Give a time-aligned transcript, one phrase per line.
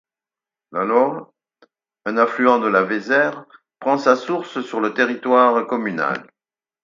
[0.71, 1.27] La Loyre,
[2.05, 3.45] un affluent de la Vézère,
[3.79, 6.27] prend sa source sur le territoire communal.